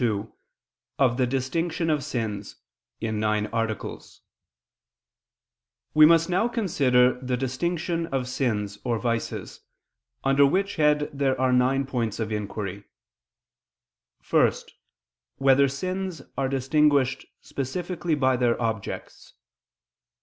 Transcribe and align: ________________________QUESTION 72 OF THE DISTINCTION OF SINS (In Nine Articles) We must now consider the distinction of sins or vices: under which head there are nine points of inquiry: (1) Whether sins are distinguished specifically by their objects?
________________________QUESTION 0.03 0.21
72 0.97 0.97
OF 0.97 1.17
THE 1.17 1.27
DISTINCTION 1.27 1.89
OF 1.91 2.03
SINS 2.03 2.55
(In 3.01 3.19
Nine 3.19 3.45
Articles) 3.53 4.21
We 5.93 6.07
must 6.07 6.27
now 6.27 6.47
consider 6.47 7.19
the 7.21 7.37
distinction 7.37 8.07
of 8.07 8.27
sins 8.27 8.79
or 8.83 8.97
vices: 8.97 9.59
under 10.23 10.43
which 10.43 10.77
head 10.77 11.07
there 11.13 11.39
are 11.39 11.53
nine 11.53 11.85
points 11.85 12.19
of 12.19 12.31
inquiry: 12.31 12.85
(1) 14.27 14.51
Whether 15.35 15.67
sins 15.67 16.23
are 16.35 16.49
distinguished 16.49 17.27
specifically 17.41 18.15
by 18.15 18.37
their 18.37 18.59
objects? 18.59 19.35